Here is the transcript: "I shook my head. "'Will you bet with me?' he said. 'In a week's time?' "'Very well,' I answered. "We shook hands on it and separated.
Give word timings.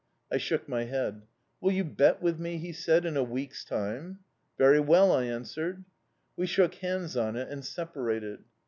"I 0.31 0.37
shook 0.37 0.67
my 0.67 0.85
head. 0.85 1.27
"'Will 1.61 1.73
you 1.73 1.83
bet 1.83 2.23
with 2.23 2.39
me?' 2.39 2.57
he 2.57 2.73
said. 2.73 3.05
'In 3.05 3.15
a 3.15 3.21
week's 3.23 3.63
time?' 3.63 4.17
"'Very 4.57 4.79
well,' 4.79 5.11
I 5.11 5.25
answered. 5.25 5.85
"We 6.35 6.47
shook 6.47 6.73
hands 6.73 7.15
on 7.15 7.35
it 7.35 7.49
and 7.49 7.63
separated. 7.63 8.39